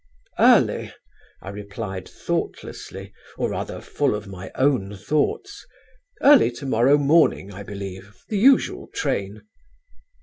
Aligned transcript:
"'Early,' 0.39 0.91
I 1.43 1.49
replied 1.49 2.07
thoughtlessly, 2.09 3.13
or 3.37 3.51
rather 3.51 3.79
full 3.81 4.15
of 4.15 4.25
my 4.25 4.49
own 4.55 4.95
thoughts, 4.97 5.63
'early 6.23 6.49
to 6.53 6.65
morrow 6.65 6.97
morning, 6.97 7.53
I 7.53 7.61
believe; 7.61 8.15
the 8.27 8.39
usual 8.39 8.87
train.' 8.95 9.43